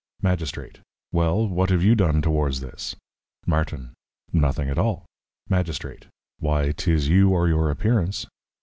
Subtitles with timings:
[0.23, 0.79] Magistrate.
[1.11, 2.95] Well, what have you done towards this?
[3.45, 3.93] Martin.
[4.33, 5.05] Nothing at all.
[5.47, 6.07] Magistrate.
[6.39, 8.25] Why, 'tis you or your Appearance.